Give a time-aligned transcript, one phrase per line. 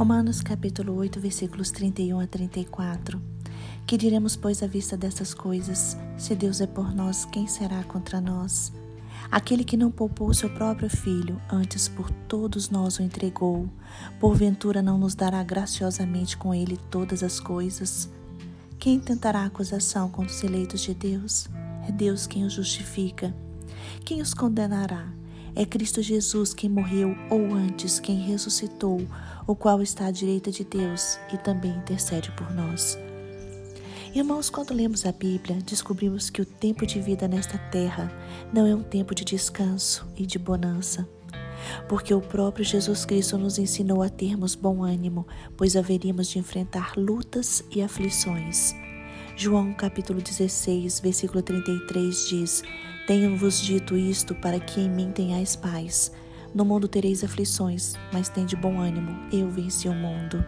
[0.00, 3.20] Romanos capítulo 8, versículos 31 a 34.
[3.86, 5.94] Que diremos, pois, à vista dessas coisas?
[6.16, 8.72] Se Deus é por nós, quem será contra nós?
[9.30, 13.68] Aquele que não poupou seu próprio filho, antes por todos nós o entregou,
[14.18, 18.08] porventura não nos dará graciosamente com ele todas as coisas?
[18.78, 21.46] Quem tentará acusação contra os eleitos de Deus?
[21.86, 23.34] É Deus quem os justifica.
[24.02, 25.12] Quem os condenará?
[25.54, 29.06] É Cristo Jesus quem morreu, ou antes quem ressuscitou,
[29.50, 32.96] o qual está à direita de Deus e também intercede por nós.
[34.14, 38.12] Irmãos, quando lemos a Bíblia, descobrimos que o tempo de vida nesta terra
[38.52, 41.08] não é um tempo de descanso e de bonança,
[41.88, 45.26] porque o próprio Jesus Cristo nos ensinou a termos bom ânimo,
[45.56, 48.72] pois haveríamos de enfrentar lutas e aflições.
[49.36, 52.62] João capítulo 16, versículo 33 diz:
[53.04, 56.12] Tenho-vos dito isto para que em mim tenhais paz.
[56.54, 60.44] No mundo tereis aflições, mas tende bom ânimo, eu venci o mundo.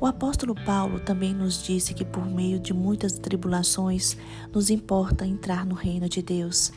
[0.00, 4.16] O apóstolo Paulo também nos disse que por meio de muitas tribulações
[4.52, 6.72] nos importa entrar no reino de Deus.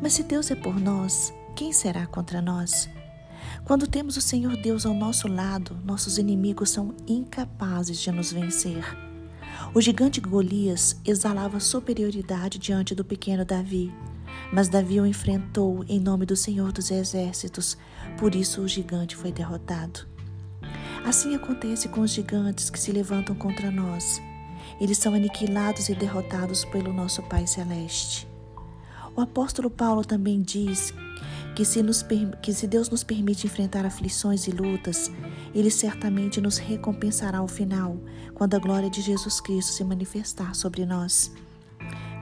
[0.00, 2.88] Mas se Deus é por nós, quem será contra nós?
[3.64, 8.84] Quando temos o Senhor Deus ao nosso lado, nossos inimigos são incapazes de nos vencer.
[9.74, 13.92] O gigante Golias exalava superioridade diante do pequeno Davi,
[14.52, 17.76] mas Davi o enfrentou em nome do Senhor dos Exércitos,
[18.18, 20.06] por isso o gigante foi derrotado.
[21.04, 24.20] Assim acontece com os gigantes que se levantam contra nós.
[24.80, 28.28] Eles são aniquilados e derrotados pelo nosso Pai Celeste.
[29.14, 30.94] O apóstolo Paulo também diz
[31.54, 32.04] que se, nos,
[32.40, 35.10] que se Deus nos permite enfrentar aflições e lutas,
[35.54, 37.96] Ele certamente nos recompensará ao final,
[38.34, 41.30] quando a glória de Jesus Cristo se manifestar sobre nós.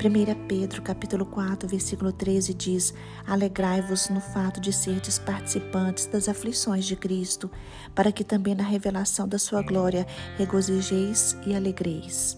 [0.02, 2.94] 1 Pedro capítulo 4, versículo 13 diz:
[3.26, 7.50] Alegrai-vos no fato de serdes participantes das aflições de Cristo,
[7.94, 10.06] para que também na revelação da sua glória
[10.38, 12.34] regozijeis e alegreis.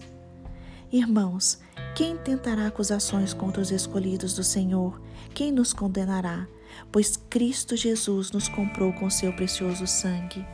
[0.91, 1.57] Irmãos,
[1.95, 5.01] quem tentará acusações contra os escolhidos do Senhor?
[5.33, 6.45] Quem nos condenará?
[6.91, 10.45] Pois Cristo Jesus nos comprou com seu precioso sangue.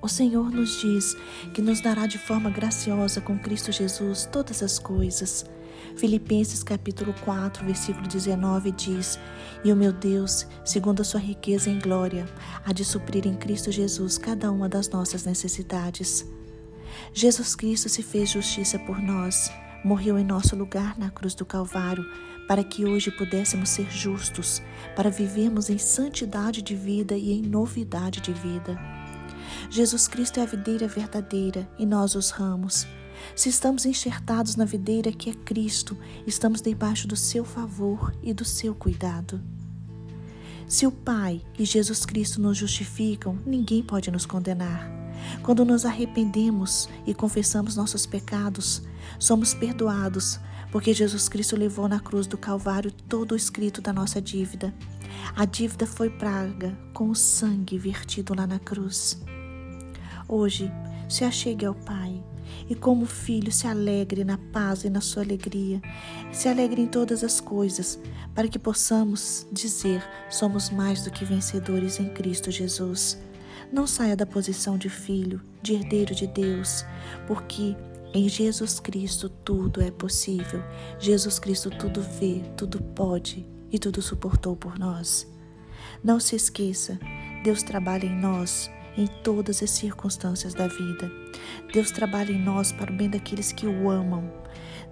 [0.00, 1.14] O Senhor nos diz
[1.52, 5.44] que nos dará de forma graciosa com Cristo Jesus todas as coisas.
[5.96, 9.18] Filipenses capítulo 4, versículo 19 diz:
[9.64, 12.26] E o meu Deus, segundo a sua riqueza em glória,
[12.64, 16.26] há de suprir em Cristo Jesus cada uma das nossas necessidades.
[17.12, 19.50] Jesus Cristo se fez justiça por nós,
[19.84, 22.04] morreu em nosso lugar na cruz do Calvário,
[22.48, 24.60] para que hoje pudéssemos ser justos,
[24.94, 28.78] para vivermos em santidade de vida e em novidade de vida.
[29.70, 32.86] Jesus Cristo é a videira verdadeira e nós os ramos.
[33.34, 35.96] Se estamos enxertados na videira que é Cristo,
[36.26, 39.40] estamos debaixo do seu favor e do seu cuidado.
[40.68, 44.90] Se o Pai e Jesus Cristo nos justificam, ninguém pode nos condenar.
[45.42, 48.82] Quando nos arrependemos e confessamos nossos pecados,
[49.18, 50.38] somos perdoados,
[50.70, 54.74] porque Jesus Cristo levou na cruz do Calvário todo o escrito da nossa dívida.
[55.36, 59.22] A dívida foi praga com o sangue vertido lá na cruz.
[60.28, 60.70] Hoje,
[61.08, 62.22] se achegue ao Pai
[62.68, 65.80] e, como filho, se alegre na paz e na sua alegria.
[66.32, 67.98] Se alegre em todas as coisas,
[68.34, 73.18] para que possamos dizer: somos mais do que vencedores em Cristo Jesus.
[73.72, 76.84] Não saia da posição de filho, de herdeiro de Deus,
[77.26, 77.76] porque
[78.12, 80.62] em Jesus Cristo tudo é possível.
[80.98, 85.26] Jesus Cristo tudo vê, tudo pode e tudo suportou por nós.
[86.02, 86.98] Não se esqueça,
[87.42, 91.10] Deus trabalha em nós em todas as circunstâncias da vida.
[91.72, 94.30] Deus trabalha em nós para o bem daqueles que o amam.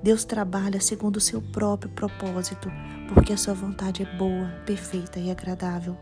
[0.02, 2.70] Deus trabalha segundo o seu próprio propósito,
[3.08, 5.96] porque a sua vontade é boa, perfeita e agradável,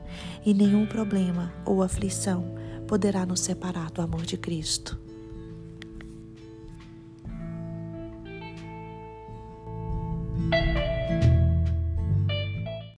[0.44, 2.54] e nenhum problema ou aflição
[2.88, 5.09] poderá nos separar do amor de Cristo.